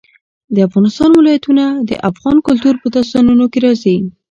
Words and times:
د 0.53 0.55
افغانستان 0.67 1.09
ولايتونه 1.15 1.63
د 1.89 1.91
افغان 2.09 2.37
کلتور 2.47 2.75
په 2.81 2.87
داستانونو 2.95 3.45
کې 3.51 3.59
راځي. 3.65 3.97